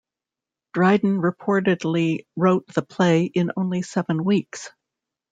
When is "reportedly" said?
1.21-2.25